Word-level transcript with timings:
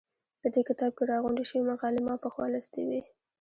په 0.41 0.47
دې 0.53 0.61
کتاب 0.69 0.91
کې 0.97 1.03
راغونډې 1.11 1.43
شوې 1.49 1.63
مقالې 1.71 2.01
ما 2.07 2.15
پخوا 2.23 2.45
لوستې 2.53 2.81
وې. 2.87 3.01